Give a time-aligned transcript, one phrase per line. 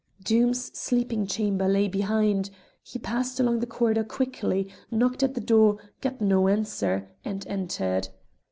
[0.23, 2.49] Doom's sleeping chamber lay behind;
[2.81, 8.09] he passed along the corridor quickly, knocked at the door, got no answer, and entered.